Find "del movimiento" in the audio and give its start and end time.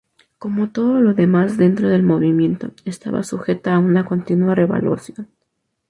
1.87-2.71